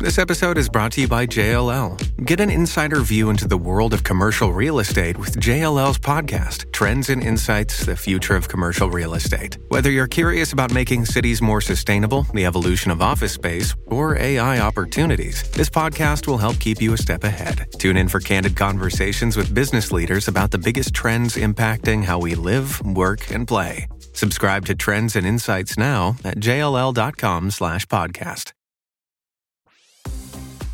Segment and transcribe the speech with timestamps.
[0.00, 2.24] This episode is brought to you by JLL.
[2.24, 7.10] Get an insider view into the world of commercial real estate with JLL's podcast, Trends
[7.10, 9.58] and Insights The Future of Commercial Real Estate.
[9.70, 14.60] Whether you're curious about making cities more sustainable, the evolution of office space, or AI
[14.60, 17.66] opportunities, this podcast will help keep you a step ahead.
[17.78, 22.36] Tune in for candid conversations with business leaders about the biggest trends impacting how we
[22.36, 23.88] live, work, and play.
[24.12, 28.52] Subscribe to Trends and Insights now at jll.com slash podcast.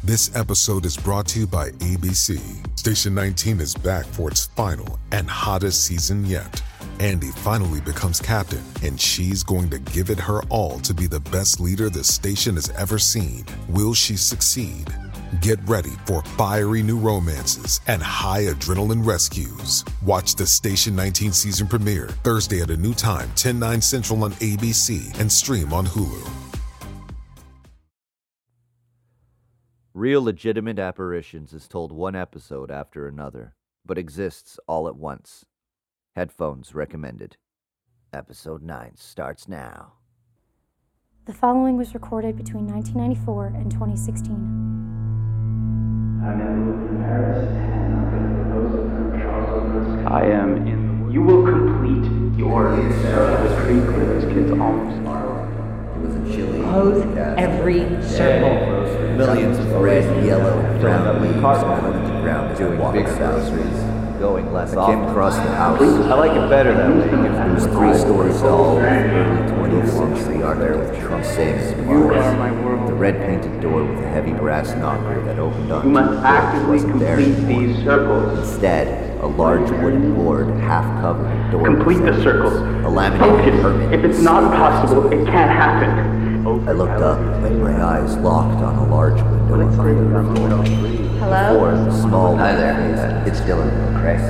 [0.04, 2.38] This episode is brought to you by ABC.
[2.78, 6.62] Station 19 is back for its final and hottest season yet.
[7.00, 11.20] Andy finally becomes captain, and she's going to give it her all to be the
[11.20, 13.46] best leader the station has ever seen.
[13.70, 14.94] Will she succeed?
[15.40, 19.86] Get ready for fiery new romances and high adrenaline rescues.
[20.04, 24.32] Watch the Station 19 season premiere Thursday at a new time, 10 9 Central on
[24.32, 26.43] ABC and stream on Hulu.
[29.96, 33.54] Real Legitimate Apparitions is told one episode after another,
[33.86, 35.46] but exists all at once.
[36.16, 37.36] Headphones recommended.
[38.12, 39.92] Episode 9 starts now.
[41.26, 44.34] The following was recorded between 1994 and 2016.
[46.24, 51.08] I'm in Paris, and I'm going to propose it from I am.
[51.12, 53.38] You will complete your research.
[53.38, 55.23] It was pretty clear these kids almost It
[56.04, 56.60] was a chilly.
[56.62, 59.16] Pose every circle.
[59.16, 63.94] Millions of red, yellow, and brown leaves covered the ground as we walked groceries.
[64.18, 65.80] Going less I came across the house.
[65.82, 67.50] I like it better that way.
[67.50, 72.24] It was three stories tall, early 20th century architecture, same as You ours.
[72.24, 72.88] are my world.
[72.88, 76.78] The red painted door with a heavy brass knocker that opened on You must actively
[76.80, 78.38] complete these circles.
[78.38, 81.64] Instead, a large wooden board half covered a door.
[81.64, 82.52] Complete the circles.
[82.84, 83.62] A laminated Focus.
[83.62, 83.98] permit.
[83.98, 86.14] If it's not possible, it can't happen.
[86.68, 90.62] I looked up and my eyes locked on a large window on the third floor.
[91.18, 91.58] Hello?
[91.58, 93.24] Four small Hi there.
[93.26, 94.20] It's Dylan Craig.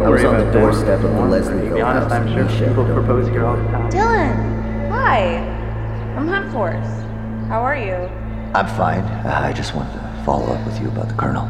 [0.00, 2.12] I was on the doorstep of the To Leslieville be honest, house.
[2.12, 3.90] I'm sure Misha people propose here all the time.
[3.90, 4.90] Dylan!
[4.90, 5.38] Hi!
[6.16, 6.86] I'm Hunt Force.
[7.48, 7.94] How are you?
[8.54, 9.02] I'm fine.
[9.02, 11.48] Uh, I just wanted to follow up with you about the Colonel.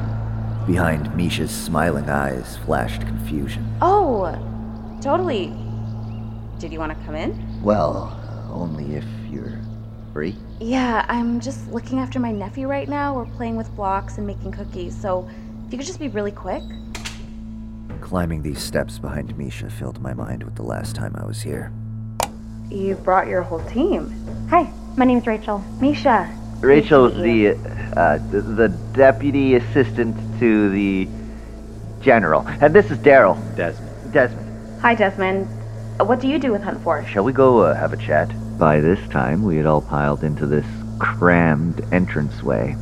[0.66, 3.70] Behind Misha's smiling eyes flashed confusion.
[3.82, 4.32] Oh,
[5.02, 5.52] totally.
[6.58, 7.62] Did you want to come in?
[7.62, 8.18] Well,
[8.50, 9.60] only if you're
[10.14, 10.34] free.
[10.60, 13.14] Yeah, I'm just looking after my nephew right now.
[13.14, 15.28] We're playing with blocks and making cookies, so
[15.66, 16.62] if you could just be really quick.
[18.00, 21.72] Climbing these steps behind Misha filled my mind with the last time I was here.
[22.70, 24.10] You brought your whole team.
[24.48, 25.58] Hi, my name's Rachel.
[25.78, 26.34] Misha.
[26.60, 27.50] Rachel is the,
[27.98, 31.08] uh, the the deputy assistant to the
[32.00, 33.36] general, and this is Daryl.
[33.56, 34.12] Desmond.
[34.12, 34.80] Desmond.
[34.80, 35.46] Hi, Desmond.
[36.00, 37.06] Uh, What do you do with Hunt Force?
[37.06, 38.30] Shall we go uh, have a chat?
[38.58, 40.66] By this time, we had all piled into this
[40.98, 42.76] crammed entranceway.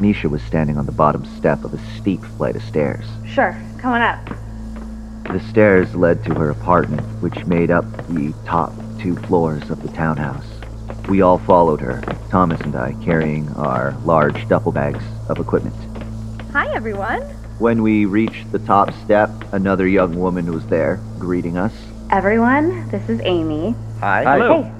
[0.00, 3.06] Misha was standing on the bottom step of a steep flight of stairs.
[3.26, 4.28] Sure, come on up.
[5.32, 9.88] The stairs led to her apartment, which made up the top two floors of the
[9.88, 10.44] townhouse.
[11.08, 12.00] We all followed her,
[12.30, 15.74] Thomas and I carrying our large duffel bags of equipment.
[16.52, 17.20] Hi, everyone.
[17.58, 21.74] When we reached the top step, another young woman was there, greeting us.
[22.10, 23.74] Everyone, this is Amy.
[24.00, 24.38] Hi.
[24.38, 24.72] Hey.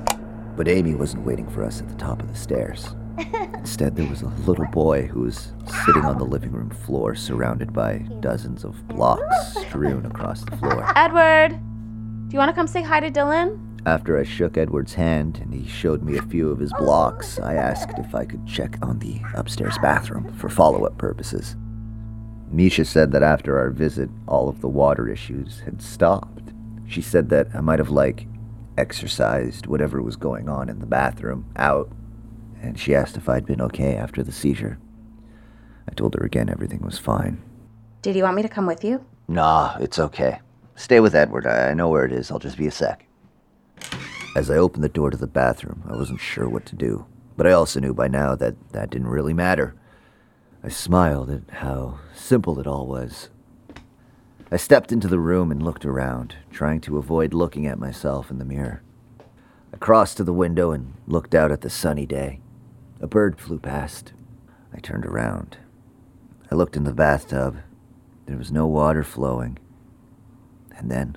[0.56, 2.88] But Amy wasn't waiting for us at the top of the stairs.
[3.54, 5.52] Instead, there was a little boy who was
[5.84, 10.90] sitting on the living room floor surrounded by dozens of blocks strewn across the floor.
[10.96, 11.50] Edward,
[12.28, 13.58] do you want to come say hi to Dylan?
[13.86, 17.54] After I shook Edward's hand and he showed me a few of his blocks, I
[17.54, 21.54] asked if I could check on the upstairs bathroom for follow up purposes.
[22.50, 26.52] Misha said that after our visit, all of the water issues had stopped.
[26.86, 28.26] She said that I might have, like,
[28.78, 31.90] exercised whatever was going on in the bathroom out,
[32.62, 34.78] and she asked if I'd been okay after the seizure.
[35.88, 37.42] I told her again everything was fine.
[38.00, 39.04] Did you want me to come with you?
[39.28, 40.40] Nah, it's okay.
[40.74, 41.46] Stay with Edward.
[41.46, 42.30] I I know where it is.
[42.30, 43.03] I'll just be a sec.
[44.34, 47.06] As I opened the door to the bathroom, I wasn't sure what to do,
[47.36, 49.76] but I also knew by now that that didn't really matter.
[50.64, 53.30] I smiled at how simple it all was.
[54.50, 58.38] I stepped into the room and looked around, trying to avoid looking at myself in
[58.38, 58.82] the mirror.
[59.72, 62.40] I crossed to the window and looked out at the sunny day.
[63.00, 64.14] A bird flew past.
[64.72, 65.58] I turned around.
[66.50, 67.58] I looked in the bathtub.
[68.26, 69.58] There was no water flowing.
[70.76, 71.16] And then,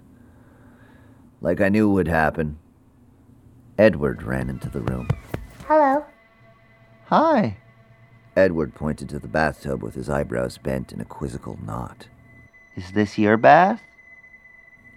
[1.41, 2.59] like I knew would happen,
[3.77, 5.07] Edward ran into the room.
[5.67, 6.05] Hello.
[7.05, 7.57] Hi.
[8.35, 12.07] Edward pointed to the bathtub with his eyebrows bent in a quizzical knot.
[12.75, 13.81] Is this your bath?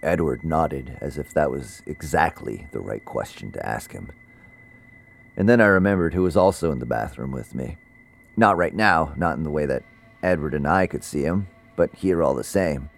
[0.03, 4.11] Edward nodded as if that was exactly the right question to ask him.
[5.35, 7.77] And then I remembered who was also in the bathroom with me
[8.37, 9.83] Not right now, not in the way that
[10.21, 12.90] Edward and I could see him, but here all the same.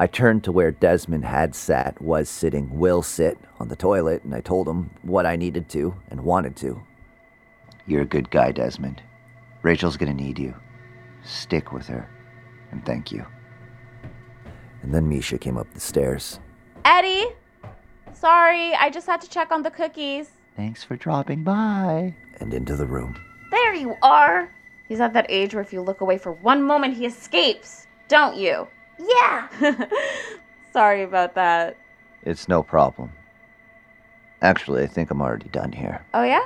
[0.00, 4.32] I turned to where Desmond had sat, was sitting, will sit on the toilet, and
[4.32, 6.80] I told him what I needed to and wanted to.
[7.84, 9.02] You're a good guy, Desmond.
[9.62, 10.54] Rachel's gonna need you.
[11.24, 12.08] Stick with her,
[12.70, 13.26] and thank you.
[14.82, 16.38] And then Misha came up the stairs.
[16.84, 17.26] Eddie!
[18.12, 20.30] Sorry, I just had to check on the cookies.
[20.54, 22.14] Thanks for dropping by.
[22.38, 23.16] And into the room.
[23.50, 24.48] There you are!
[24.86, 28.36] He's at that age where if you look away for one moment, he escapes, don't
[28.36, 28.68] you?
[28.98, 29.48] Yeah!
[30.72, 31.76] Sorry about that.
[32.22, 33.12] It's no problem.
[34.42, 36.04] Actually, I think I'm already done here.
[36.14, 36.44] Oh, yeah?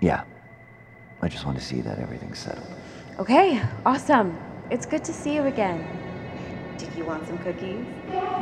[0.00, 0.24] Yeah.
[1.22, 2.66] I just want to see that everything's settled.
[3.18, 4.36] Okay, awesome.
[4.70, 5.86] It's good to see you again.
[6.78, 7.84] Did you want some cookies?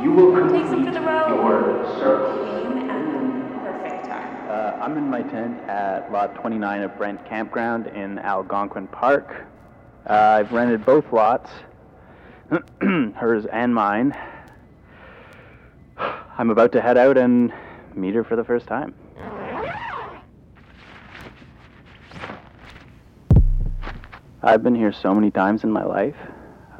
[0.01, 1.29] You will Take some for the road.
[1.29, 2.45] your circle.
[2.45, 4.49] Came at the perfect time.
[4.49, 9.45] Uh, I'm in my tent at lot 29 of Brent Campground in Algonquin Park.
[10.07, 11.49] Uh, I've rented both lots,
[12.81, 14.15] hers and mine.
[15.97, 17.53] I'm about to head out and
[17.95, 18.93] meet her for the first time.
[24.43, 26.15] I've been here so many times in my life.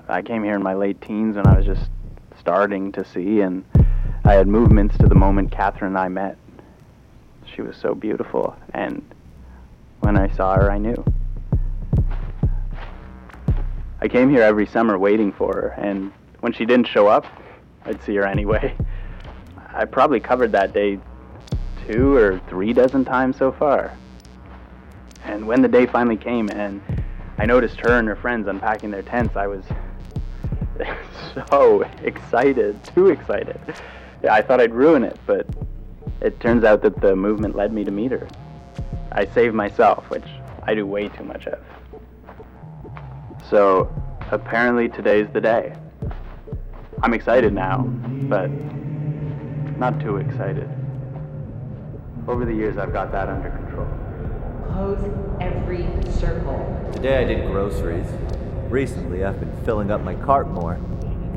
[0.07, 1.89] I came here in my late teens when I was just
[2.39, 3.65] starting to see, and
[4.23, 6.37] I had movements to the moment Catherine and I met.
[7.55, 9.01] She was so beautiful, and
[10.01, 11.03] when I saw her, I knew.
[14.05, 16.11] I came here every summer waiting for her, and
[16.41, 17.25] when she didn't show up,
[17.85, 18.75] I'd see her anyway.
[19.73, 20.99] I probably covered that day
[21.87, 23.97] two or three dozen times so far.
[25.23, 26.83] And when the day finally came and
[27.39, 29.65] I noticed her and her friends unpacking their tents, I was
[31.49, 33.59] so excited, too excited.
[34.29, 35.47] I thought I'd ruin it, but
[36.21, 38.27] it turns out that the movement led me to meet her.
[39.11, 40.27] I saved myself, which
[40.61, 41.57] I do way too much of.
[43.49, 43.93] So
[44.31, 45.75] apparently today's the day.
[47.03, 47.83] I'm excited now,
[48.27, 48.49] but
[49.77, 50.67] not too excited.
[52.27, 53.87] Over the years, I've got that under control.
[54.71, 54.97] Close
[55.39, 56.89] every circle.
[56.93, 58.07] Today I did groceries.
[58.69, 60.79] Recently, I've been filling up my cart more,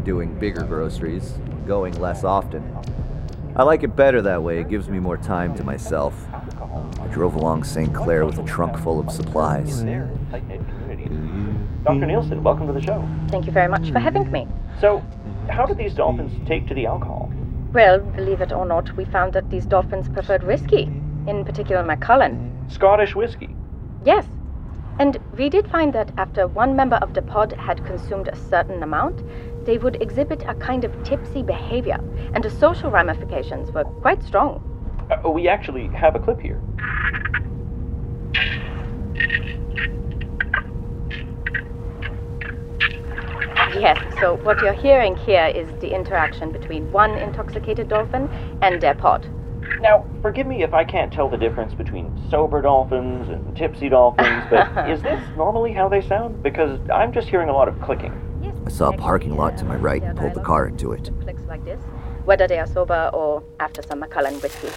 [0.05, 1.35] doing bigger groceries,
[1.67, 2.75] going less often.
[3.55, 6.15] I like it better that way, it gives me more time to myself.
[6.33, 7.93] I drove along St.
[7.93, 9.83] Clair with a trunk full of supplies.
[11.89, 12.05] Dr.
[12.05, 13.03] Nielsen, welcome to the show.
[13.29, 14.47] Thank you very much for having me.
[14.79, 15.03] So,
[15.49, 17.33] how did these dolphins take to the alcohol?
[17.73, 20.83] Well, believe it or not, we found that these dolphins preferred whiskey,
[21.27, 22.53] in particular Macallan.
[22.69, 23.57] Scottish whiskey.
[24.05, 24.27] Yes.
[24.99, 28.83] And we did find that after one member of the pod had consumed a certain
[28.83, 29.23] amount,
[29.65, 31.99] they would exhibit a kind of tipsy behavior,
[32.35, 34.61] and the social ramifications were quite strong.
[35.11, 36.61] Uh, we actually have a clip here.
[43.75, 48.29] Yes, so what you're hearing here is the interaction between one intoxicated dolphin
[48.63, 49.29] and their pod.
[49.81, 54.47] Now, forgive me if I can't tell the difference between sober dolphins and tipsy dolphins,
[54.51, 56.43] but is this normally how they sound?
[56.43, 58.13] Because I'm just hearing a lot of clicking.
[58.67, 61.11] I saw a parking lot to my right and pulled the car into it.
[61.23, 61.81] Clicks like this,
[62.25, 64.69] whether they are sober or after some Macallan whiskey.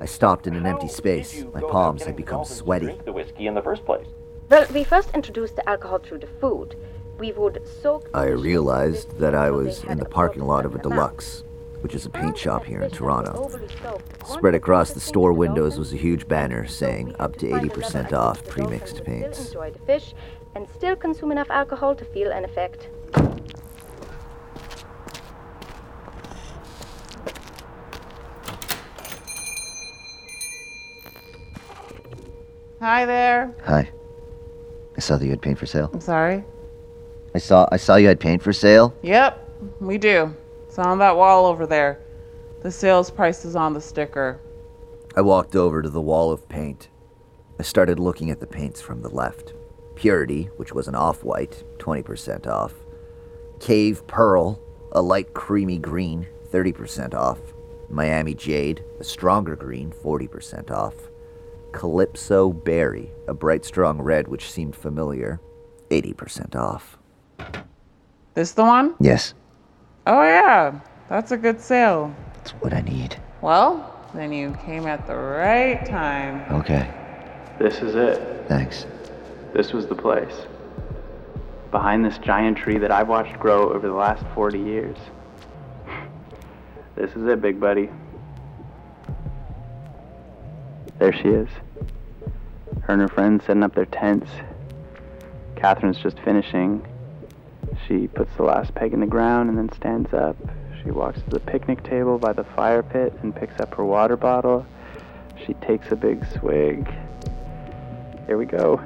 [0.00, 1.44] I stopped in an empty space.
[1.52, 2.98] My palms had become sweaty.
[3.04, 4.06] The whiskey in the first place.
[4.48, 6.76] Well, we first introduced the alcohol through the food.
[7.18, 8.10] We would soak.
[8.12, 11.44] I realized that I was in the parking lot of a Dulux,
[11.80, 13.50] which is a paint shop here in Toronto.
[14.26, 19.02] Spread across the store windows was a huge banner saying up to 80% off pre-mixed
[19.04, 19.46] paints.
[19.46, 20.14] Enjoy the fish
[20.54, 22.88] and still consume enough alcohol to feel an effect.
[32.80, 33.54] Hi there.
[33.64, 33.90] Hi.
[34.96, 35.90] I saw that you had paint for sale.
[35.92, 36.44] I'm sorry.
[37.36, 38.94] I saw I saw you had paint for sale.
[39.02, 39.46] Yep,
[39.82, 40.34] we do.
[40.66, 42.00] It's on that wall over there.
[42.62, 44.40] The sales price is on the sticker.
[45.14, 46.88] I walked over to the wall of paint.
[47.60, 49.52] I started looking at the paints from the left.
[49.96, 52.72] Purity, which was an off-white, 20% off.
[53.60, 54.58] Cave Pearl,
[54.92, 57.38] a light creamy green, 30% off.
[57.90, 60.94] Miami Jade, a stronger green, 40% off.
[61.72, 65.38] Calypso Berry, a bright strong red which seemed familiar,
[65.90, 66.95] 80% off.
[68.34, 68.94] This the one?
[69.00, 69.34] Yes,
[70.06, 70.78] Oh yeah,
[71.08, 72.14] that's a good sale.
[72.34, 73.16] that's what I need.
[73.42, 76.44] Well, then you came at the right time.
[76.60, 76.88] Okay,
[77.58, 78.44] This is it.
[78.48, 78.86] thanks.
[79.52, 80.34] This was the place.
[81.70, 84.96] Behind this giant tree that I've watched grow over the last 40 years.
[86.94, 87.88] This is it, big buddy.
[90.98, 91.48] There she is.
[92.82, 94.30] Her and her friends setting up their tents,
[95.56, 96.86] Catherine's just finishing.
[97.86, 100.36] She puts the last peg in the ground and then stands up.
[100.82, 104.16] She walks to the picnic table by the fire pit and picks up her water
[104.16, 104.66] bottle.
[105.44, 106.88] She takes a big swig.
[108.26, 108.80] Here we go.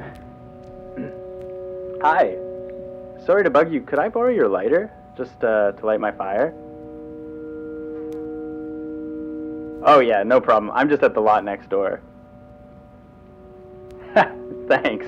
[2.02, 2.37] Hi.
[3.25, 3.82] Sorry to bug you.
[3.82, 4.90] Could I borrow your lighter?
[5.16, 6.52] Just uh, to light my fire?
[9.82, 10.70] Oh, yeah, no problem.
[10.75, 12.00] I'm just at the lot next door.
[14.14, 15.06] Thanks.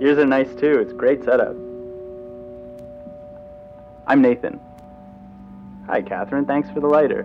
[0.00, 0.78] Yours are nice too.
[0.78, 1.56] It's great setup.
[4.06, 4.58] I'm Nathan.
[5.86, 6.44] Hi, Catherine.
[6.44, 7.24] Thanks for the lighter.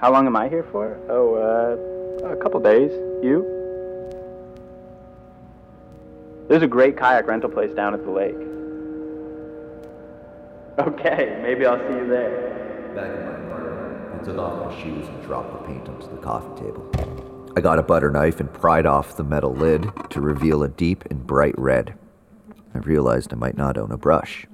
[0.00, 0.98] How long am I here for?
[1.08, 2.90] Oh, uh, a couple days.
[3.22, 3.52] You?
[6.48, 8.36] There's a great kayak rental place down at the lake.
[10.78, 12.92] Okay, maybe I'll see you there.
[12.94, 16.18] Back in my apartment, I took off my shoes and dropped the paint onto the
[16.18, 17.52] coffee table.
[17.56, 21.04] I got a butter knife and pried off the metal lid to reveal a deep
[21.06, 21.94] and bright red.
[22.76, 24.46] I realized I might not own a brush.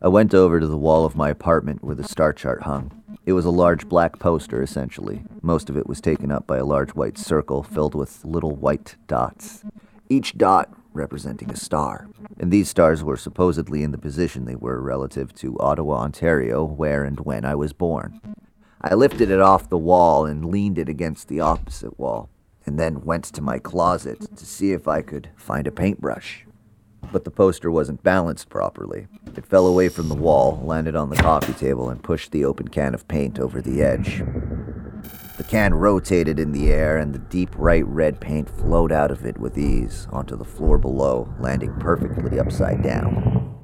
[0.00, 2.92] I went over to the wall of my apartment where the star chart hung.
[3.26, 5.24] It was a large black poster, essentially.
[5.42, 8.94] Most of it was taken up by a large white circle filled with little white
[9.08, 9.64] dots,
[10.08, 12.08] each dot representing a star.
[12.38, 17.02] And these stars were supposedly in the position they were relative to Ottawa, Ontario, where
[17.02, 18.20] and when I was born.
[18.80, 22.28] I lifted it off the wall and leaned it against the opposite wall,
[22.64, 26.46] and then went to my closet to see if I could find a paintbrush.
[27.12, 29.06] But the poster wasn't balanced properly.
[29.36, 32.68] It fell away from the wall, landed on the coffee table, and pushed the open
[32.68, 34.22] can of paint over the edge.
[35.36, 39.26] The can rotated in the air, and the deep bright red paint flowed out of
[39.26, 43.54] it with ease onto the floor below, landing perfectly upside down.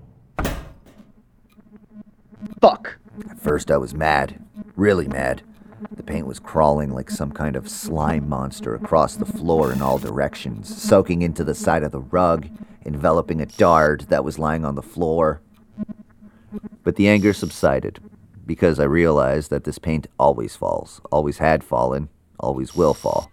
[2.60, 2.98] Fuck!
[3.28, 4.44] At first, I was mad.
[4.76, 5.42] Really mad.
[5.96, 9.98] The paint was crawling like some kind of slime monster across the floor in all
[9.98, 12.48] directions, soaking into the side of the rug,
[12.84, 15.40] enveloping a dart that was lying on the floor.
[16.82, 17.98] But the anger subsided,
[18.44, 22.08] because I realized that this paint always falls, always had fallen,
[22.38, 23.30] always will fall.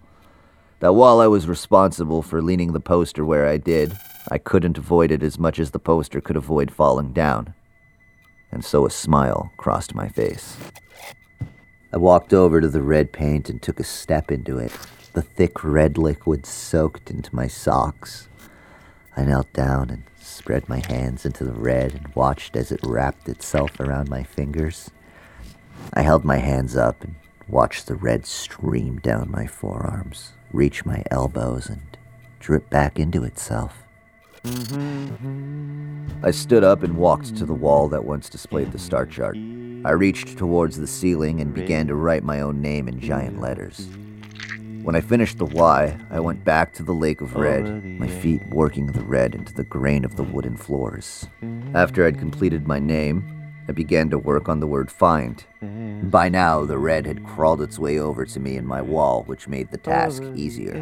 [0.80, 3.98] That while I was responsible for leaning the poster where I did,
[4.30, 7.52] I couldn't avoid it as much as the poster could avoid falling down.
[8.52, 10.56] And so a smile crossed my face.
[11.90, 14.72] I walked over to the red paint and took a step into it.
[15.14, 18.28] The thick red liquid soaked into my socks.
[19.16, 23.26] I knelt down and spread my hands into the red and watched as it wrapped
[23.26, 24.90] itself around my fingers.
[25.94, 27.14] I held my hands up and
[27.48, 31.96] watched the red stream down my forearms, reach my elbows, and
[32.38, 33.82] drip back into itself.
[34.44, 36.24] Mm-hmm.
[36.24, 39.36] I stood up and walked to the wall that once displayed the star chart.
[39.84, 43.88] I reached towards the ceiling and began to write my own name in giant letters.
[44.82, 48.42] When I finished the Y, I went back to the lake of red, my feet
[48.48, 51.28] working the red into the grain of the wooden floors.
[51.74, 53.34] After I'd completed my name,
[53.68, 55.44] I began to work on the word find.
[56.10, 59.46] By now, the red had crawled its way over to me in my wall, which
[59.46, 60.80] made the task easier.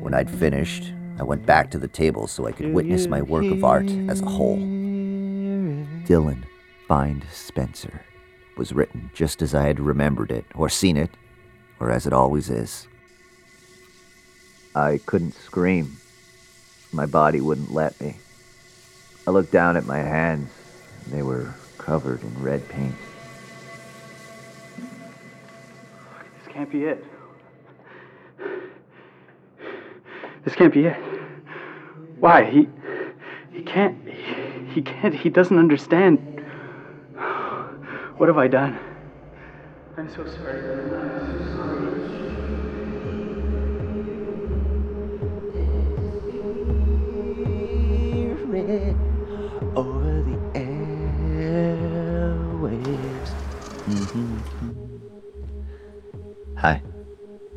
[0.00, 3.44] When I'd finished, I went back to the table so I could witness my work
[3.44, 4.58] of art as a whole.
[6.06, 6.44] Dylan
[6.88, 8.02] Find Spencer
[8.56, 11.10] was written just as I had remembered it, or seen it,
[11.80, 12.88] or as it always is.
[14.74, 15.96] I couldn't scream.
[16.92, 18.16] My body wouldn't let me.
[19.26, 20.50] I looked down at my hands.
[21.08, 22.94] They were covered in red paint.
[24.76, 27.04] This can't be it.
[30.44, 30.96] This can't be it.
[32.20, 32.44] Why?
[32.44, 32.68] He
[33.52, 36.18] he can't he, he can't he doesn't understand.
[38.16, 38.78] What have I done?
[39.96, 40.60] I'm so sorry.
[40.60, 41.84] I'm so sorry.
[49.76, 51.54] over the airwaves.
[56.56, 56.80] Hi.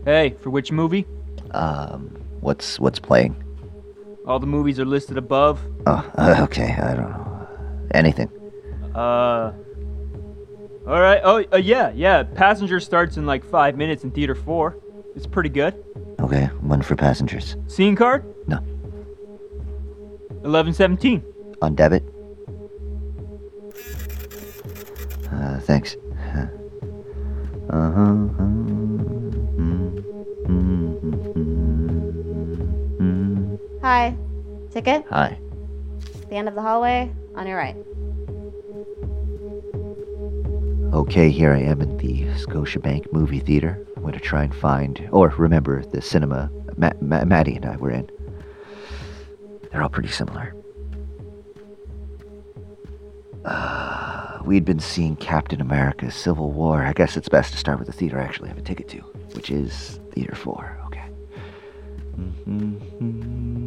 [0.05, 1.05] Hey, for which movie?
[1.51, 3.35] Um, what's what's playing?
[4.25, 5.59] All the movies are listed above.
[5.85, 6.71] Oh, uh, okay.
[6.81, 7.47] I don't know.
[7.93, 8.29] Anything.
[8.95, 9.53] Uh.
[10.87, 11.19] All right.
[11.23, 12.23] Oh, uh, yeah, yeah.
[12.23, 14.77] Passenger starts in like five minutes in theater four.
[15.15, 15.83] It's pretty good.
[16.21, 17.57] Okay, one for passengers.
[17.67, 18.23] Scene card?
[18.47, 18.59] No.
[20.43, 21.23] Eleven seventeen.
[21.61, 22.03] On debit.
[25.31, 25.97] Uh, thanks.
[27.69, 28.66] Uh huh.
[33.87, 34.13] Hi.
[34.69, 35.05] Ticket?
[35.11, 35.39] Hi.
[36.27, 37.77] The end of the hallway, on your right.
[40.93, 43.81] Okay, here I am in the Scotiabank movie theater.
[43.95, 47.77] I'm going to try and find, or remember, the cinema Ma- Ma- Maddie and I
[47.77, 48.09] were in.
[49.71, 50.53] They're all pretty similar.
[53.45, 56.83] Uh, we'd been seeing Captain America Civil War.
[56.83, 58.97] I guess it's best to start with the theater I actually have a ticket to,
[59.31, 60.77] which is Theater 4.
[60.87, 60.97] Okay.
[62.19, 63.66] Okay,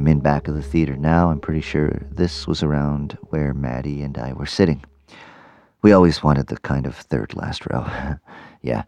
[0.00, 1.30] I'm in back of the theater now.
[1.30, 4.82] I'm pretty sure this was around where Maddie and I were sitting.
[5.82, 7.86] We always wanted the kind of third last row.
[8.62, 8.84] yeah.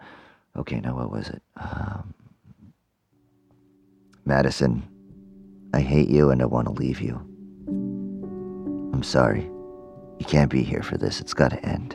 [0.56, 1.42] Okay, now what was it?
[1.58, 2.14] Um,
[4.24, 4.88] Madison,
[5.74, 7.16] I hate you and I want to leave you.
[8.94, 9.42] I'm sorry.
[10.18, 11.20] You can't be here for this.
[11.20, 11.94] It's got to end.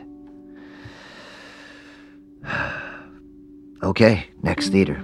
[3.82, 5.02] okay, next theater.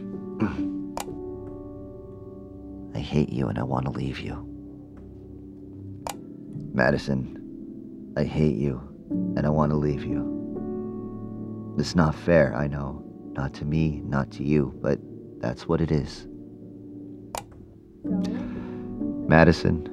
[3.14, 4.34] Hate you and I want to leave you.
[6.72, 8.80] Madison, I hate you
[9.36, 11.76] and I want to leave you.
[11.78, 13.04] It's not fair, I know.
[13.34, 14.98] Not to me, not to you, but
[15.40, 16.26] that's what it is.
[19.28, 19.86] Madison.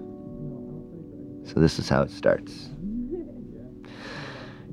[1.45, 2.69] So this is how it starts.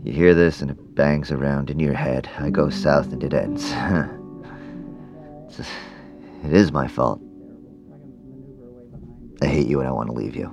[0.04, 2.30] You hear this and it bangs around in your head.
[2.38, 3.70] I go south and it ends.
[6.44, 7.20] It is my fault.
[9.40, 10.52] I hate you and I want to leave you.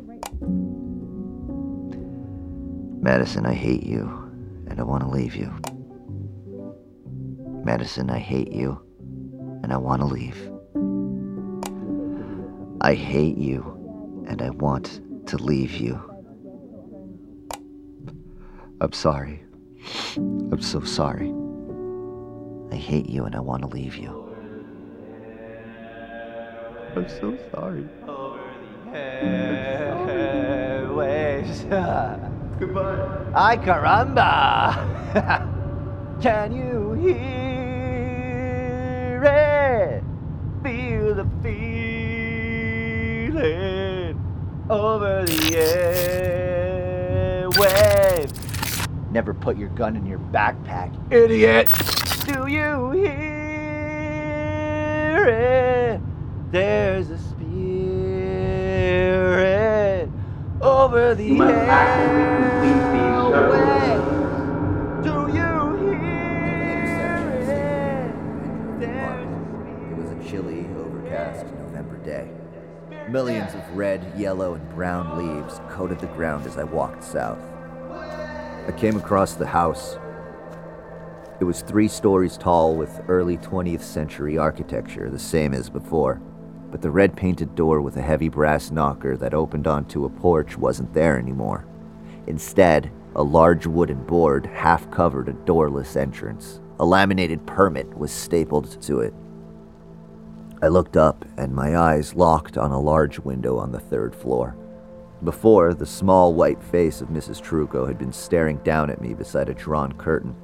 [3.01, 4.01] Madison, I hate you
[4.67, 5.53] and I want to leave you.
[7.63, 8.79] Madison, I hate you
[9.63, 10.51] and I want to leave.
[12.81, 15.99] I hate you and I want to leave you.
[18.81, 19.43] I'm sorry.
[20.17, 21.33] I'm so sorry.
[22.71, 24.21] I hate you and I want to leave you.
[26.95, 27.87] I'm so sorry.
[30.95, 31.61] Waves.
[32.59, 33.31] Goodbye.
[33.35, 34.75] Ay caramba!
[36.21, 37.15] Can you hear
[39.23, 40.03] it?
[40.63, 41.75] Feel the feeling
[44.69, 45.51] over the
[47.51, 48.31] airwave.
[49.11, 51.69] Never put your gun in your backpack, idiot.
[52.25, 53.15] Do you hear
[55.27, 55.99] it?
[56.51, 57.17] There's a
[60.85, 64.05] over the You must actively complete these airwave.
[64.05, 65.03] services.
[65.03, 65.49] Do you hear
[68.81, 69.91] it?
[69.91, 72.29] It was a chilly, overcast November day.
[73.09, 77.41] Millions of red, yellow, and brown leaves coated the ground as I walked south.
[78.67, 79.97] I came across the house.
[81.39, 86.21] It was three stories tall with early 20th century architecture, the same as before.
[86.71, 90.57] But the red painted door with a heavy brass knocker that opened onto a porch
[90.57, 91.65] wasn't there anymore.
[92.27, 96.59] Instead, a large wooden board half covered a doorless entrance.
[96.79, 99.13] A laminated permit was stapled to it.
[100.61, 104.55] I looked up, and my eyes locked on a large window on the third floor.
[105.23, 107.41] Before, the small white face of Mrs.
[107.41, 110.35] Truco had been staring down at me beside a drawn curtain.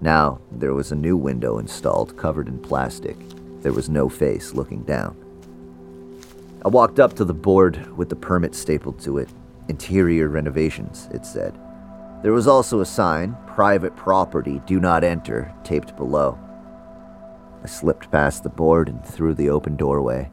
[0.00, 3.16] Now, there was a new window installed, covered in plastic.
[3.60, 5.16] There was no face looking down.
[6.62, 9.30] I walked up to the board with the permit stapled to it.
[9.68, 11.58] Interior renovations, it said.
[12.22, 16.38] There was also a sign, private property, do not enter, taped below.
[17.64, 20.30] I slipped past the board and through the open doorway.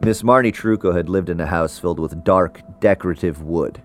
[0.00, 3.82] Miss Marnie Truco had lived in a house filled with dark, decorative wood.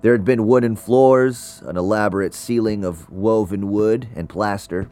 [0.00, 4.88] There had been wooden floors, an elaborate ceiling of woven wood and plaster.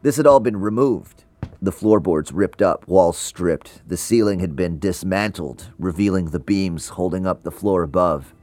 [0.00, 1.24] This had all been removed.
[1.62, 3.88] The floorboards ripped up, walls stripped.
[3.88, 8.34] The ceiling had been dismantled, revealing the beams holding up the floor above.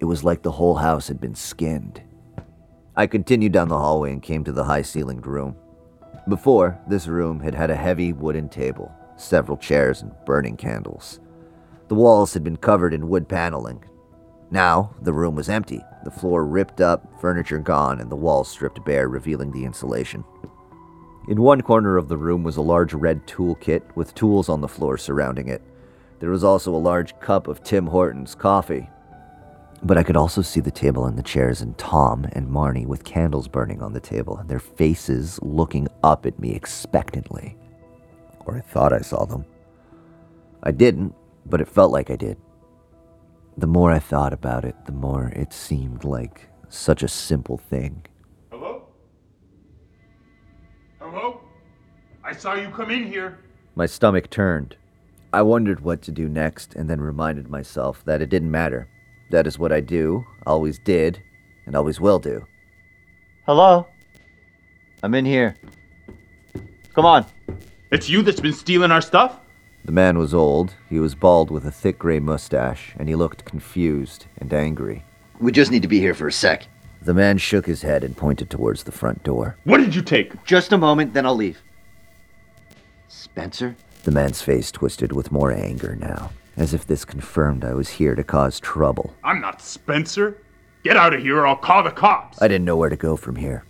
[0.00, 2.02] It was like the whole house had been skinned.
[2.96, 5.56] I continued down the hallway and came to the high ceilinged room.
[6.28, 11.20] Before, this room had had a heavy wooden table, several chairs, and burning candles.
[11.88, 13.84] The walls had been covered in wood paneling.
[14.50, 18.84] Now, the room was empty, the floor ripped up, furniture gone, and the walls stripped
[18.84, 20.24] bare, revealing the insulation.
[21.28, 24.60] In one corner of the room was a large red tool kit with tools on
[24.60, 25.62] the floor surrounding it.
[26.18, 28.88] There was also a large cup of Tim Hortons coffee.
[29.84, 33.04] But I could also see the table and the chairs and Tom and Marnie with
[33.04, 37.56] candles burning on the table and their faces looking up at me expectantly.
[38.40, 39.44] Or I thought I saw them.
[40.64, 41.14] I didn't,
[41.46, 42.36] but it felt like I did.
[43.56, 48.06] The more I thought about it, the more it seemed like such a simple thing.
[52.32, 53.36] I saw you come in here.
[53.74, 54.74] My stomach turned.
[55.34, 58.88] I wondered what to do next and then reminded myself that it didn't matter.
[59.30, 61.22] That is what I do, always did,
[61.66, 62.46] and always will do.
[63.44, 63.86] Hello?
[65.02, 65.58] I'm in here.
[66.94, 67.26] Come on.
[67.90, 69.38] It's you that's been stealing our stuff?
[69.84, 73.44] The man was old, he was bald with a thick gray mustache, and he looked
[73.44, 75.04] confused and angry.
[75.38, 76.66] We just need to be here for a sec.
[77.02, 79.58] The man shook his head and pointed towards the front door.
[79.64, 80.42] What did you take?
[80.46, 81.60] Just a moment, then I'll leave.
[83.12, 83.76] Spencer?
[84.04, 88.14] The man's face twisted with more anger now, as if this confirmed I was here
[88.14, 89.14] to cause trouble.
[89.22, 90.38] I'm not Spencer.
[90.82, 92.40] Get out of here or I'll call the cops.
[92.40, 93.64] I didn't know where to go from here.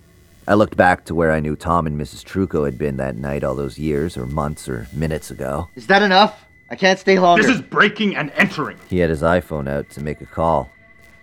[0.46, 2.24] I looked back to where I knew Tom and Mrs.
[2.24, 5.68] Truco had been that night all those years, or months, or minutes ago.
[5.76, 6.46] Is that enough?
[6.70, 7.42] I can't stay longer.
[7.42, 8.78] This is breaking and entering.
[8.88, 10.70] He had his iPhone out to make a call.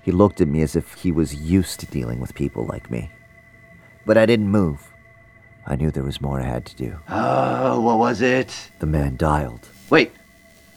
[0.03, 3.11] He looked at me as if he was used to dealing with people like me.
[4.05, 4.88] But I didn't move.
[5.69, 6.97] I knew there was more I had to do.
[7.07, 8.71] Oh, what was it?
[8.79, 9.69] The man dialed.
[9.91, 10.11] Wait.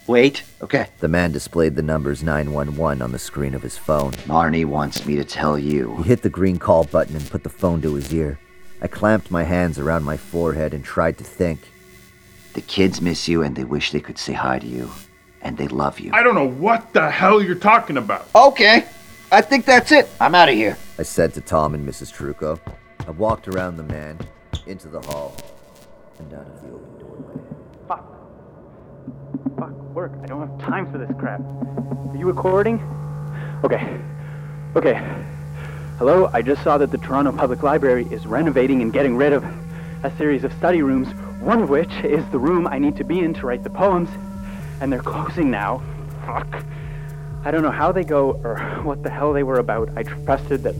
[0.06, 0.42] Wait.
[0.60, 0.88] Okay.
[1.00, 4.12] The man displayed the numbers 911 on the screen of his phone.
[4.26, 5.96] Marnie wants me to tell you.
[5.96, 8.38] He hit the green call button and put the phone to his ear.
[8.82, 11.60] I clamped my hands around my forehead and tried to think.
[12.52, 14.90] The kids miss you and they wish they could say hi to you.
[15.40, 16.10] And they love you.
[16.12, 18.28] I don't know what the hell you're talking about.
[18.34, 18.84] Okay.
[19.30, 20.06] I think that's it.
[20.20, 20.76] I'm out of here.
[20.98, 22.12] I said to Tom and Mrs.
[22.12, 22.60] Truco.
[23.06, 24.18] I walked around the man,
[24.66, 25.34] into the hall,
[26.18, 27.40] and out of the open doorway.
[27.88, 28.04] Fuck.
[29.58, 30.12] Fuck, work.
[30.22, 31.40] I don't have time for this crap.
[31.40, 32.80] Are you recording?
[33.64, 34.00] Okay.
[34.76, 35.00] Okay.
[35.98, 39.44] Hello, I just saw that the Toronto Public Library is renovating and getting rid of
[40.04, 41.08] a series of study rooms,
[41.40, 44.08] one of which is the room I need to be in to write the poems,
[44.80, 45.82] and they're closing now.
[46.24, 46.64] Fuck.
[47.44, 49.90] I don't know how they go or what the hell they were about.
[49.96, 50.74] I trusted that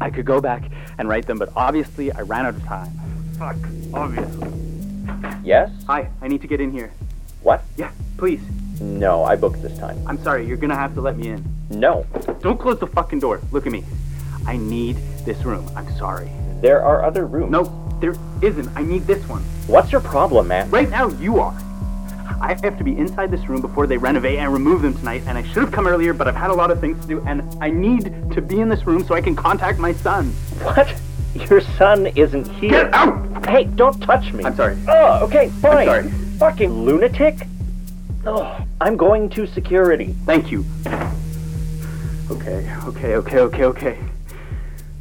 [0.00, 0.62] I could go back
[0.98, 2.92] and write them, but obviously I ran out of time.
[3.38, 3.56] Fuck,
[3.92, 4.48] obviously.
[5.42, 5.70] Yes?
[5.86, 6.92] Hi, I need to get in here.
[7.42, 7.62] What?
[7.76, 8.40] Yeah, please.
[8.80, 9.98] No, I booked this time.
[10.06, 11.44] I'm sorry, you're gonna have to let me in.
[11.70, 12.06] No.
[12.40, 13.40] Don't close the fucking door.
[13.50, 13.84] Look at me.
[14.46, 15.68] I need this room.
[15.76, 16.30] I'm sorry.
[16.60, 17.50] There are other rooms.
[17.50, 17.64] No,
[18.00, 18.68] there isn't.
[18.76, 19.42] I need this one.
[19.66, 20.70] What's your problem, man?
[20.70, 21.56] Right now, you are.
[22.40, 25.36] I have to be inside this room before they renovate and remove them tonight, and
[25.36, 27.42] I should have come earlier, but I've had a lot of things to do, and
[27.60, 30.30] I need to be in this room so I can contact my son.
[30.62, 30.94] What?
[31.50, 32.70] Your son isn't here.
[32.70, 33.46] Get out!
[33.48, 34.44] Hey, don't touch me.
[34.44, 34.78] I'm sorry.
[34.88, 35.88] Oh, okay, fine.
[35.88, 36.10] I'm sorry.
[36.38, 37.46] Fucking lunatic.
[38.24, 40.14] Oh, I'm going to security.
[40.24, 40.64] Thank you.
[42.30, 43.98] Okay, okay, okay, okay, okay.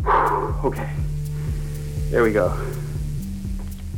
[0.06, 0.90] Okay.
[2.10, 2.58] There we go.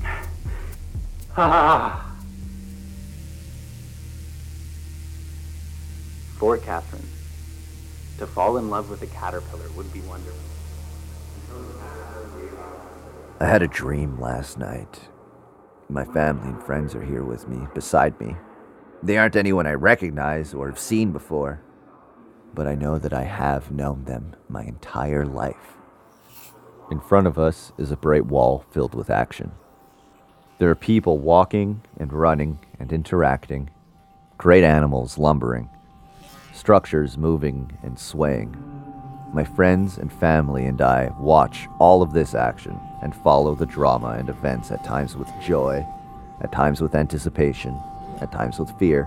[1.42, 2.09] Ah.
[6.40, 7.06] For Catherine,
[8.18, 10.40] to fall in love with a caterpillar would be wonderful.
[13.42, 15.10] I had a dream last night.
[15.90, 18.38] My family and friends are here with me, beside me.
[19.04, 21.60] They aren't anyone I recognize or have seen before,
[22.54, 25.76] but I know that I have known them my entire life.
[26.90, 29.52] In front of us is a bright wall filled with action.
[30.58, 33.72] There are people walking and running and interacting,
[34.38, 35.70] great animals lumbering,
[36.60, 38.54] structures moving and swaying.
[39.34, 44.18] My friends and family and I watch all of this action and follow the drama
[44.20, 45.88] and events at times with joy,
[46.42, 47.80] at times with anticipation,
[48.20, 49.06] at times with fear.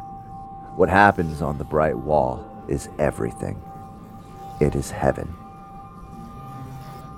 [0.77, 3.61] What happens on the bright wall is everything.
[4.59, 5.35] It is heaven.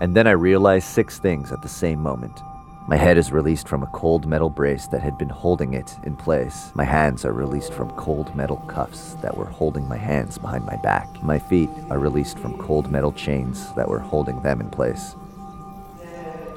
[0.01, 2.41] And then I realize six things at the same moment.
[2.87, 6.17] My head is released from a cold metal brace that had been holding it in
[6.17, 6.71] place.
[6.75, 10.77] My hands are released from cold metal cuffs that were holding my hands behind my
[10.77, 11.09] back.
[11.23, 15.17] My feet are released from cold metal chains that were holding them in place.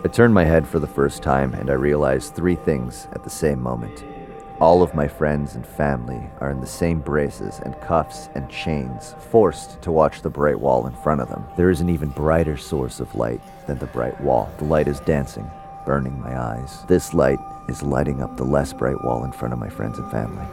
[0.03, 3.29] I turn my head for the first time and I realize three things at the
[3.29, 4.03] same moment.
[4.59, 9.15] All of my friends and family are in the same braces and cuffs and chains,
[9.31, 11.45] forced to watch the bright wall in front of them.
[11.55, 14.51] There is an even brighter source of light than the bright wall.
[14.57, 15.49] The light is dancing,
[15.87, 16.83] burning my eyes.
[16.89, 20.11] This light is lighting up the less bright wall in front of my friends and
[20.11, 20.45] family.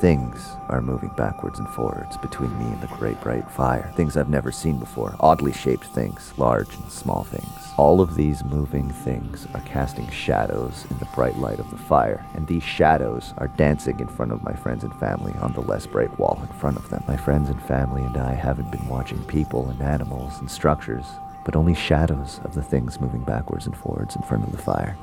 [0.00, 3.90] Things are moving backwards and forwards between me and the great bright fire.
[3.96, 5.16] Things I've never seen before.
[5.18, 7.48] Oddly shaped things, large and small things.
[7.78, 12.22] All of these moving things are casting shadows in the bright light of the fire,
[12.34, 15.86] and these shadows are dancing in front of my friends and family on the less
[15.86, 17.02] bright wall in front of them.
[17.08, 21.06] My friends and family and I haven't been watching people and animals and structures,
[21.44, 24.96] but only shadows of the things moving backwards and forwards in front of the fire.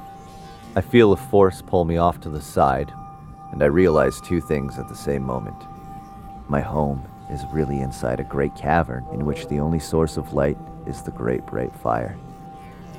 [0.75, 2.91] I feel a force pull me off to the side,
[3.51, 5.57] and I realize two things at the same moment.
[6.47, 10.57] My home is really inside a great cavern in which the only source of light
[10.85, 12.17] is the great bright fire.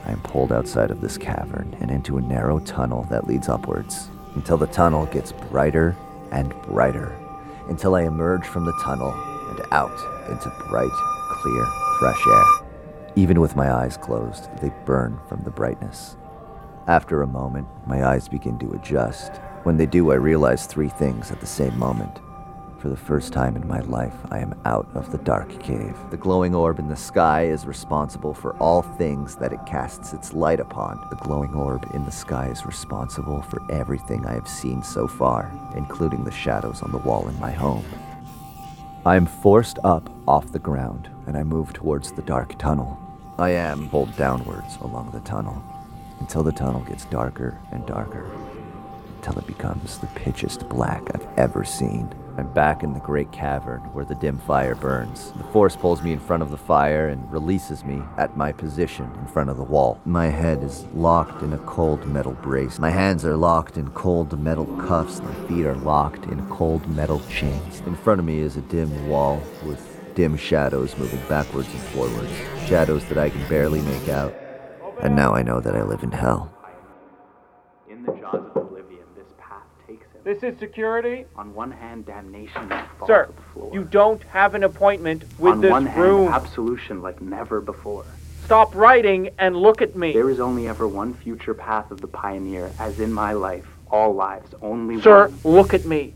[0.07, 4.09] I am pulled outside of this cavern and into a narrow tunnel that leads upwards
[4.35, 5.96] until the tunnel gets brighter
[6.33, 7.16] and brighter
[7.68, 9.12] until I emerge from the tunnel
[9.50, 9.98] and out
[10.31, 10.90] into bright,
[11.31, 11.66] clear,
[11.98, 12.69] fresh air.
[13.16, 16.16] Even with my eyes closed, they burn from the brightness.
[16.86, 19.36] After a moment, my eyes begin to adjust.
[19.64, 22.20] When they do, I realize three things at the same moment.
[22.78, 25.94] For the first time in my life, I am out of the dark cave.
[26.10, 30.32] The glowing orb in the sky is responsible for all things that it casts its
[30.32, 31.06] light upon.
[31.10, 35.52] The glowing orb in the sky is responsible for everything I have seen so far,
[35.76, 37.84] including the shadows on the wall in my home.
[39.04, 42.98] I am forced up off the ground, and I move towards the dark tunnel.
[43.38, 45.62] I am pulled downwards along the tunnel
[46.18, 48.28] until the tunnel gets darker and darker,
[49.14, 52.12] until it becomes the pitchiest black I've ever seen.
[52.36, 55.30] I'm back in the great cavern where the dim fire burns.
[55.36, 59.08] The force pulls me in front of the fire and releases me at my position
[59.20, 60.00] in front of the wall.
[60.04, 62.80] My head is locked in a cold metal brace.
[62.80, 65.20] My hands are locked in cold metal cuffs.
[65.20, 67.82] My feet are locked in cold metal chains.
[67.86, 72.30] In front of me is a dim wall with dim shadows moving backwards and forwards.
[72.66, 74.34] Shadows that I can barely make out.
[75.02, 76.52] And now I know that I live in hell.
[77.88, 80.20] In the jaws of oblivion, this path takes him.
[80.24, 81.24] This is security.
[81.36, 82.68] On one hand, damnation
[82.98, 83.70] falls Sir, the floor.
[83.72, 86.28] you don't have an appointment with On this one hand, room.
[86.32, 88.04] absolution like never before.
[88.44, 90.12] Stop writing and look at me.
[90.12, 94.12] There is only ever one future path of the pioneer, as in my life, all
[94.14, 95.54] lives, only Sir, one.
[95.54, 96.14] look at me.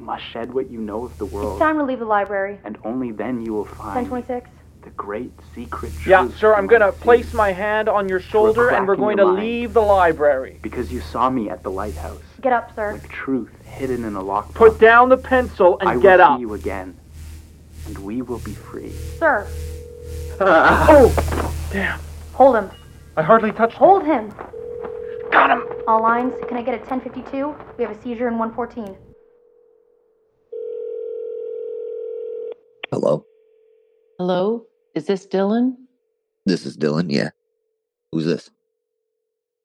[0.00, 1.52] You must shed what you know of the world.
[1.52, 2.58] It's time to leave the library.
[2.64, 4.48] and only then you will find 1026.
[4.82, 6.06] the great secret truth.
[6.06, 9.74] Yeah, sir, I'm gonna place my hand on your shoulder and we're going to leave
[9.74, 10.58] the library.
[10.62, 12.94] Because you saw me at the lighthouse, Get up, sir.
[12.94, 14.54] like truth hidden in a lockbox.
[14.54, 16.96] Put down the pencil and I will get see you again,
[17.86, 18.92] and we will be free.
[19.18, 19.46] Sir,
[20.40, 21.12] oh,
[21.70, 22.00] damn.
[22.32, 22.70] hold him.
[23.18, 24.32] I hardly touched Hold him.
[25.30, 25.62] Got him.
[25.86, 27.54] All lines, can I get a 1052?
[27.76, 28.96] We have a seizure in 114.
[32.92, 33.24] Hello?
[34.18, 34.66] Hello?
[34.96, 35.76] Is this Dylan?
[36.44, 37.30] This is Dylan, yeah.
[38.10, 38.50] Who's this?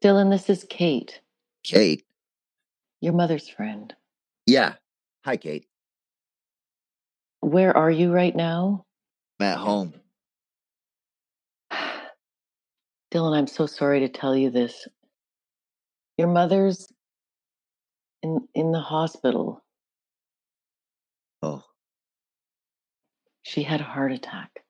[0.03, 1.21] Dylan, this is Kate,
[1.63, 2.03] Kate?
[3.01, 3.95] your mother's friend.
[4.45, 4.73] Yeah.
[5.23, 5.65] Hi, Kate.
[7.39, 8.85] Where are you right now?
[9.39, 9.93] I'm at home.
[13.11, 14.87] Dylan, I'm so sorry to tell you this.
[16.19, 16.87] Your mother's
[18.21, 19.63] in in the hospital.
[21.41, 21.63] Oh,
[23.45, 24.63] She had a heart attack.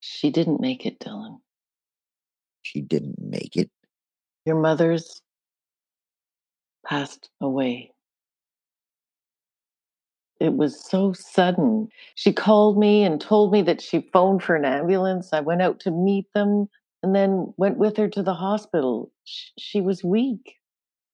[0.00, 1.40] She didn't make it, Dylan.
[2.62, 3.70] she didn't make it.
[4.46, 5.20] Your mother's
[6.86, 7.92] passed away.
[10.40, 11.88] It was so sudden.
[12.14, 15.34] She called me and told me that she phoned for an ambulance.
[15.34, 16.68] I went out to meet them
[17.02, 19.12] and then went with her to the hospital.
[19.24, 20.56] She was weak,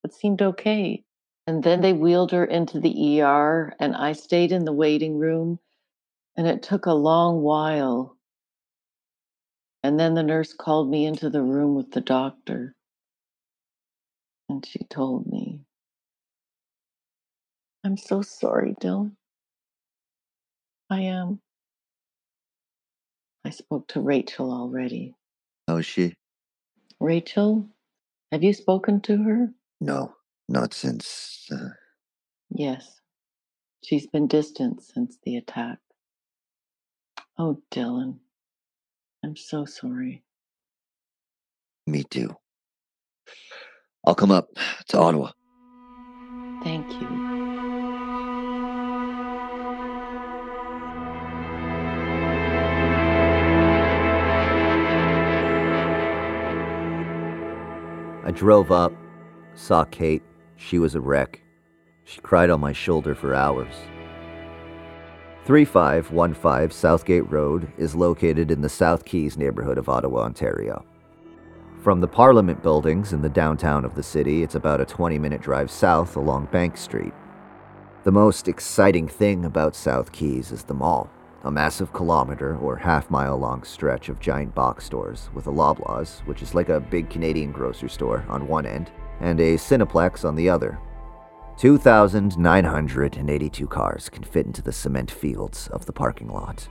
[0.01, 1.05] but seemed okay.
[1.49, 5.59] And then they wheeled her into the ER, and I stayed in the waiting room.
[6.37, 8.17] And it took a long while.
[9.83, 12.75] And then the nurse called me into the room with the doctor.
[14.49, 15.61] And she told me,
[17.85, 19.13] I'm so sorry, Dylan.
[20.91, 21.41] I am.
[23.45, 25.15] I spoke to Rachel already.
[25.69, 26.15] How's she?
[27.01, 27.69] Rachel,
[28.33, 29.51] have you spoken to her?
[29.81, 30.15] No,
[30.49, 31.49] not since.
[31.53, 31.71] Uh,
[32.51, 33.01] Yes.
[33.85, 35.79] She's been distant since the attack.
[37.39, 38.19] Oh, Dylan.
[39.25, 40.23] I'm so sorry.
[41.87, 42.37] me too.
[44.05, 44.49] I'll come up
[44.89, 45.31] to Ottawa.
[46.65, 47.09] Thank you.
[58.25, 58.93] I drove up,
[59.55, 60.23] saw Kate.
[60.57, 61.41] She was a wreck.
[62.05, 63.75] She cried on my shoulder for hours.
[65.45, 70.85] 3515 Southgate Road is located in the South Keys neighborhood of Ottawa, Ontario.
[71.81, 75.41] From the Parliament buildings in the downtown of the city, it's about a 20 minute
[75.41, 77.13] drive south along Bank Street.
[78.05, 81.11] The most exciting thing about South Keys is the mall,
[81.43, 86.21] a massive kilometer or half mile long stretch of giant box stores with a Loblaws,
[86.21, 90.37] which is like a big Canadian grocery store, on one end, and a Cineplex on
[90.37, 90.79] the other.
[91.59, 96.69] 2,982 cars can fit into the cement fields of the parking lot.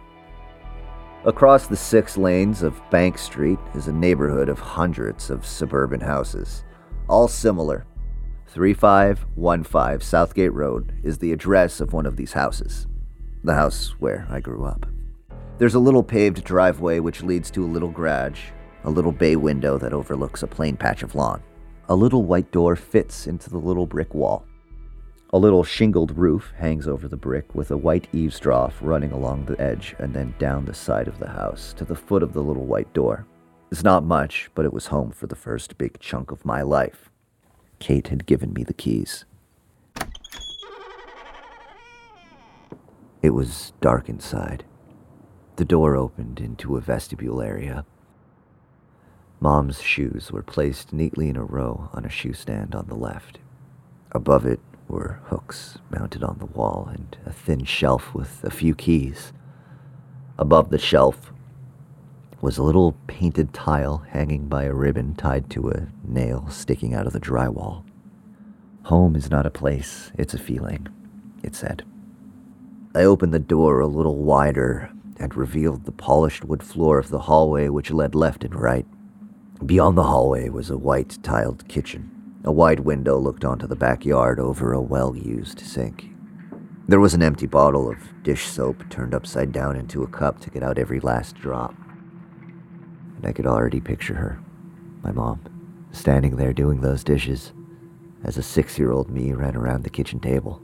[1.24, 6.64] Across the six lanes of Bank Street is a neighborhood of hundreds of suburban houses,
[7.08, 7.86] all similar.
[8.48, 12.88] 3515 Southgate Road is the address of one of these houses,
[13.44, 14.88] the house where I grew up.
[15.58, 18.42] There's a little paved driveway which leads to a little garage,
[18.84, 21.44] a little bay window that overlooks a plain patch of lawn.
[21.88, 24.46] A little white door fits into the little brick wall.
[25.34, 29.46] A little shingled roof hangs over the brick with a white eaves trough running along
[29.46, 32.44] the edge and then down the side of the house to the foot of the
[32.44, 33.26] little white door.
[33.72, 37.10] It's not much, but it was home for the first big chunk of my life.
[37.80, 39.24] Kate had given me the keys.
[43.22, 44.66] It was dark inside.
[45.56, 47.86] The door opened into a vestibule area.
[49.40, 53.40] Mom's shoes were placed neatly in a row on a shoe stand on the left.
[54.12, 54.60] Above it
[54.92, 59.32] were hooks mounted on the wall and a thin shelf with a few keys.
[60.38, 61.32] Above the shelf
[62.42, 67.08] was a little painted tile hanging by a ribbon tied to a nail sticking out
[67.08, 67.84] of the drywall.
[68.84, 70.88] Home is not a place, it's a feeling,
[71.42, 71.84] it said.
[72.94, 77.20] I opened the door a little wider and revealed the polished wood floor of the
[77.20, 78.86] hallway which led left and right.
[79.66, 82.21] Beyond the hallway was a white tiled kitchen.
[82.44, 86.10] A wide window looked onto the backyard over a well used sink.
[86.88, 90.50] There was an empty bottle of dish soap turned upside down into a cup to
[90.50, 91.76] get out every last drop.
[93.16, 94.40] And I could already picture her,
[95.04, 95.40] my mom,
[95.92, 97.54] standing there doing those dishes
[98.24, 100.64] as a six year old me ran around the kitchen table.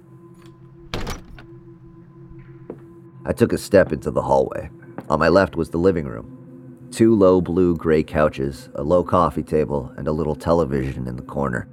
[3.24, 4.72] I took a step into the hallway.
[5.10, 6.47] On my left was the living room.
[6.92, 11.22] Two low blue gray couches, a low coffee table, and a little television in the
[11.22, 11.68] corner.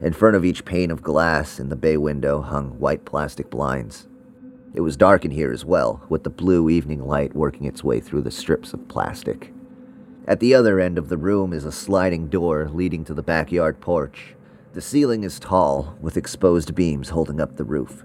[0.00, 4.06] In front of each pane of glass in the bay window hung white plastic blinds.
[4.74, 8.00] It was dark in here as well, with the blue evening light working its way
[8.00, 9.52] through the strips of plastic.
[10.26, 13.80] At the other end of the room is a sliding door leading to the backyard
[13.80, 14.34] porch.
[14.72, 18.04] The ceiling is tall, with exposed beams holding up the roof.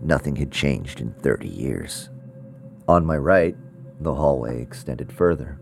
[0.00, 2.10] Nothing had changed in 30 years.
[2.86, 3.56] On my right,
[3.98, 5.58] the hallway extended further.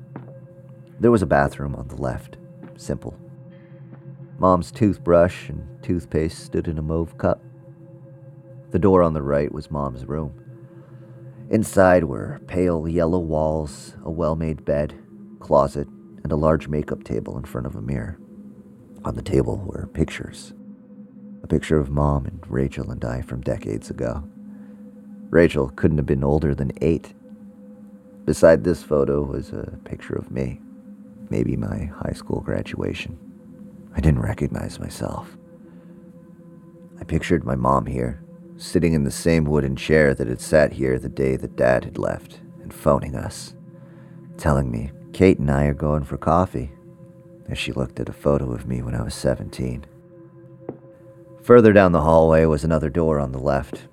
[1.03, 2.37] There was a bathroom on the left,
[2.77, 3.19] simple.
[4.39, 7.43] Mom's toothbrush and toothpaste stood in a mauve cup.
[8.71, 10.33] The door on the right was Mom's room.
[11.51, 14.95] Inside were pale yellow walls, a well made bed,
[15.41, 15.89] closet,
[16.23, 18.21] and a large makeup table in front of a mirror.
[19.05, 20.55] On the table were pictures.
[21.43, 24.23] A picture of Mom and Rachel and I from decades ago.
[25.31, 27.13] Rachel couldn't have been older than eight.
[28.25, 30.61] Beside this photo was a picture of me,
[31.33, 33.19] maybe my high school graduation.
[33.97, 35.39] I didn't recognize myself.
[37.01, 38.23] I pictured my mom here,
[38.59, 41.97] sitting in the same wooden chair that had sat here the day that Dad had
[41.97, 43.55] left, and phoning us,
[44.37, 46.71] telling me Kate and I are going for coffee,
[47.49, 49.87] as she looked at a photo of me when I was 17.
[51.43, 53.89] Further down the hallway was another door on the left.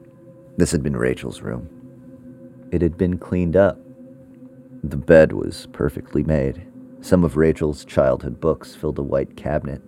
[0.57, 1.69] This had been Rachel's room.
[2.73, 3.79] It had been cleaned up.
[4.83, 6.68] The bed was perfectly made.
[7.01, 9.81] Some of Rachel's childhood books filled a white cabinet.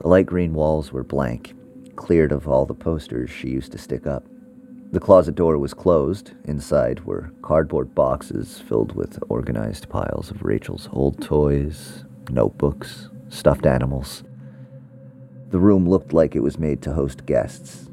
[0.00, 1.54] The light green walls were blank,
[1.96, 4.26] cleared of all the posters she used to stick up.
[4.92, 6.32] The closet door was closed.
[6.44, 14.24] Inside were cardboard boxes filled with organized piles of Rachel's old toys, notebooks, stuffed animals.
[15.50, 17.88] The room looked like it was made to host guests,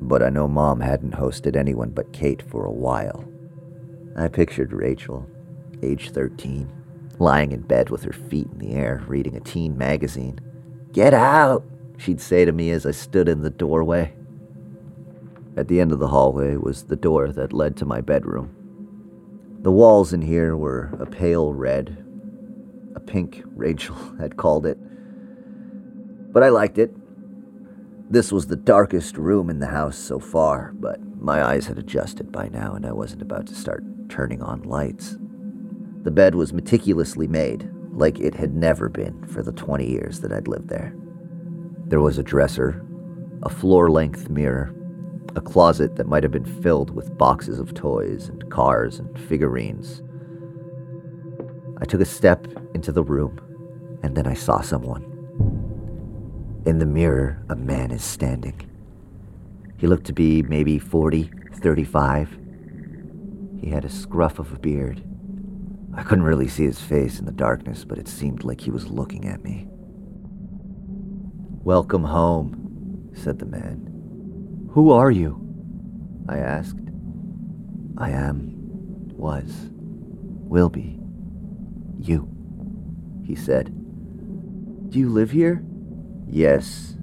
[0.00, 3.24] but I know Mom hadn't hosted anyone but Kate for a while.
[4.16, 5.28] I pictured Rachel,
[5.82, 6.79] age 13,
[7.20, 10.40] lying in bed with her feet in the air, reading a teen magazine.
[10.92, 11.64] Get out,
[11.98, 14.14] she'd say to me as I stood in the doorway.
[15.56, 18.56] At the end of the hallway was the door that led to my bedroom.
[19.60, 22.02] The walls in here were a pale red,
[22.96, 24.78] a pink, Rachel had called it.
[26.32, 26.94] But I liked it.
[28.10, 32.32] This was the darkest room in the house so far, but my eyes had adjusted
[32.32, 35.18] by now and I wasn't about to start turning on lights.
[36.02, 40.32] The bed was meticulously made, like it had never been for the 20 years that
[40.32, 40.94] I'd lived there.
[41.86, 42.82] There was a dresser,
[43.42, 44.74] a floor length mirror,
[45.36, 50.02] a closet that might have been filled with boxes of toys and cars and figurines.
[51.78, 53.38] I took a step into the room,
[54.02, 55.02] and then I saw someone.
[56.64, 58.60] In the mirror, a man is standing.
[59.76, 62.38] He looked to be maybe 40, 35.
[63.60, 65.02] He had a scruff of a beard.
[66.00, 68.88] I couldn't really see his face in the darkness, but it seemed like he was
[68.88, 69.66] looking at me.
[71.62, 74.66] Welcome home, said the man.
[74.70, 75.38] Who are you?
[76.26, 76.80] I asked.
[77.98, 78.54] I am,
[79.10, 80.98] was, will be,
[81.98, 82.26] you,
[83.22, 83.66] he said.
[84.88, 85.62] Do you live here?
[86.26, 86.96] Yes,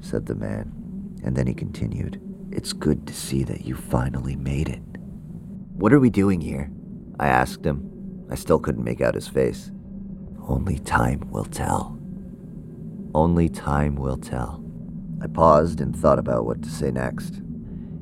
[0.00, 0.72] said the man,
[1.22, 2.22] and then he continued.
[2.50, 4.80] It's good to see that you finally made it.
[5.74, 6.70] What are we doing here?
[7.20, 7.90] I asked him.
[8.30, 9.70] I still couldn't make out his face.
[10.46, 11.98] Only time will tell.
[13.14, 14.64] Only time will tell.
[15.22, 17.40] I paused and thought about what to say next.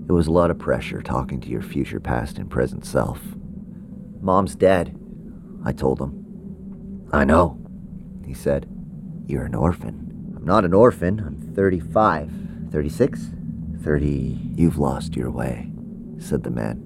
[0.08, 3.20] It was a lot of pressure talking to your future past and present self.
[4.20, 4.98] Mom's dead,
[5.64, 7.08] I told him.
[7.12, 7.60] I know,
[8.26, 8.68] he said.
[9.26, 10.34] You're an orphan.
[10.36, 11.20] I'm not an orphan.
[11.20, 12.30] I'm 35.
[12.70, 13.30] 36?
[13.82, 14.40] 30.
[14.56, 15.70] You've lost your way,
[16.18, 16.82] said the man.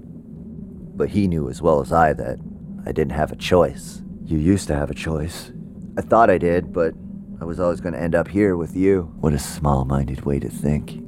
[0.95, 2.39] But he knew as well as I that
[2.87, 4.01] I didn't have a choice.
[4.25, 5.51] You used to have a choice.
[5.99, 6.95] I thought I did, but
[7.41, 9.13] I was always going to end up here with you.
[9.19, 11.03] What a small minded way to think.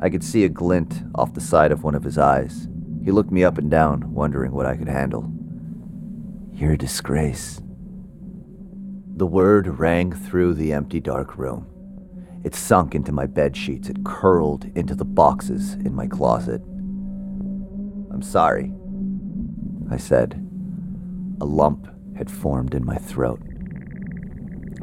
[0.00, 2.68] I could see a glint off the side of one of his eyes.
[3.04, 5.28] He looked me up and down, wondering what I could handle.
[6.52, 7.60] You're a disgrace.
[9.16, 11.66] The word rang through the empty, dark room.
[12.44, 13.88] It sunk into my bed sheets.
[13.88, 16.60] It curled into the boxes in my closet.
[18.12, 18.72] I'm sorry,
[19.90, 20.45] I said.
[21.40, 23.40] A lump had formed in my throat.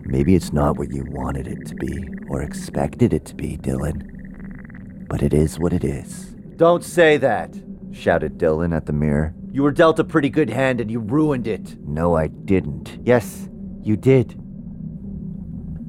[0.05, 5.07] Maybe it's not what you wanted it to be or expected it to be, Dylan.
[5.07, 6.35] But it is what it is.
[6.55, 7.55] Don't say that,
[7.91, 9.33] shouted Dylan at the mirror.
[9.51, 11.77] You were dealt a pretty good hand and you ruined it.
[11.87, 12.99] No, I didn't.
[13.03, 13.49] Yes,
[13.81, 14.33] you did.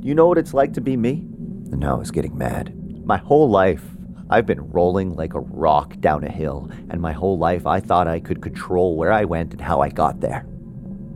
[0.00, 1.26] You know what it's like to be me?
[1.70, 2.74] And now I was getting mad.
[3.04, 3.82] My whole life,
[4.30, 8.08] I've been rolling like a rock down a hill, and my whole life I thought
[8.08, 10.46] I could control where I went and how I got there.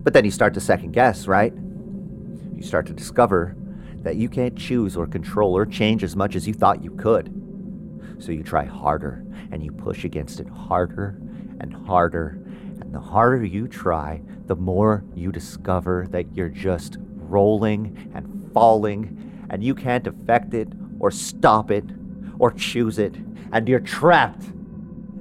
[0.09, 1.52] But then you start to second guess, right?
[2.56, 3.54] You start to discover
[3.98, 7.28] that you can't choose or control or change as much as you thought you could.
[8.18, 11.20] So you try harder and you push against it harder
[11.61, 12.40] and harder.
[12.80, 19.46] And the harder you try, the more you discover that you're just rolling and falling
[19.50, 20.68] and you can't affect it
[21.00, 21.84] or stop it
[22.38, 23.14] or choose it.
[23.52, 24.44] And you're trapped.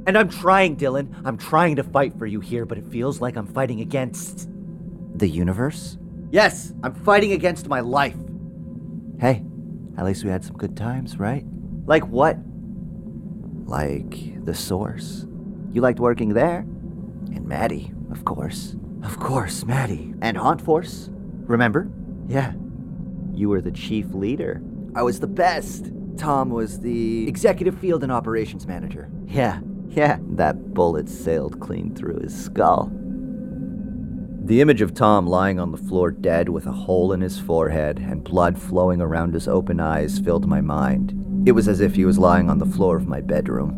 [0.06, 1.14] And I'm trying, Dylan.
[1.26, 4.50] I'm trying to fight for you here, but it feels like I'm fighting against
[5.20, 5.98] the universe.
[6.32, 8.16] Yes, I'm fighting against my life.
[9.20, 9.44] Hey,
[9.98, 11.46] at least we had some good times, right?
[11.86, 12.38] Like what?
[13.66, 15.26] Like the source.
[15.72, 16.60] You liked working there?
[16.60, 18.76] And Maddie, of course.
[19.04, 20.14] Of course, Maddie.
[20.22, 21.10] And Haunt Force.
[21.12, 21.90] Remember?
[22.28, 22.54] Yeah.
[23.34, 24.62] You were the chief leader.
[24.96, 25.92] I was the best.
[26.18, 29.10] Tom was the executive field and operations manager.
[29.28, 29.60] Yeah,
[29.90, 30.18] yeah.
[30.32, 32.92] That bullet sailed clean through his skull.
[34.48, 38.00] The image of Tom lying on the floor dead with a hole in his forehead
[38.00, 41.44] and blood flowing around his open eyes filled my mind.
[41.46, 43.74] It was as if he was lying on the floor of my bedroom.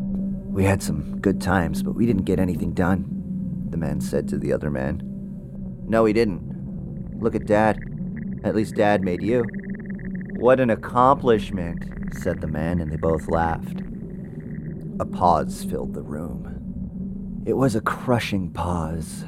[0.53, 4.37] We had some good times, but we didn't get anything done, the man said to
[4.37, 5.01] the other man.
[5.87, 7.19] No, he didn't.
[7.19, 7.79] Look at Dad.
[8.43, 9.45] At least Dad made you.
[10.35, 13.81] What an accomplishment, said the man, and they both laughed.
[14.99, 17.41] A pause filled the room.
[17.47, 19.25] It was a crushing pause.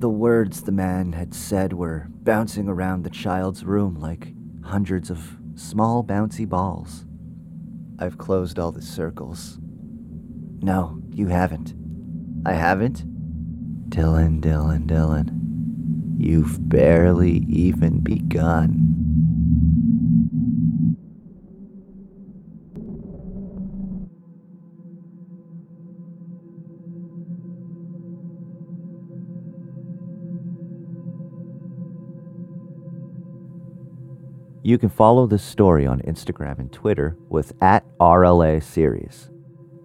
[0.00, 4.32] The words the man had said were bouncing around the child's room like
[4.64, 7.04] hundreds of small bouncy balls.
[7.98, 9.58] I've closed all the circles.
[10.62, 11.74] No, you haven't.
[12.46, 13.04] I haven't?
[13.90, 16.16] Dylan, Dylan, Dylan.
[16.16, 18.89] You've barely even begun.
[34.62, 39.30] You can follow this story on Instagram and Twitter with at RLA Series.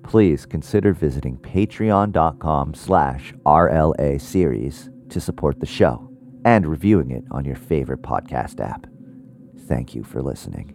[0.04, 6.12] Please consider visiting patreon.com slash RLA Series to support the show
[6.44, 8.86] and reviewing it on your favorite podcast app.
[9.68, 10.75] Thank you for listening.